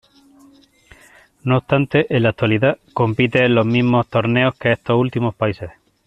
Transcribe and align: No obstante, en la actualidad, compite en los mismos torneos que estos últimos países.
No 1.43 1.57
obstante, 1.59 2.07
en 2.09 2.23
la 2.23 2.29
actualidad, 2.29 2.79
compite 2.95 3.45
en 3.45 3.53
los 3.53 3.67
mismos 3.67 4.07
torneos 4.07 4.55
que 4.55 4.71
estos 4.71 4.97
últimos 4.99 5.35
países. 5.35 5.69